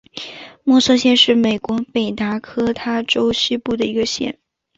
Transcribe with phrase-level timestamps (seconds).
[0.63, 4.39] 默瑟县是美国北达科他州西部的一个县。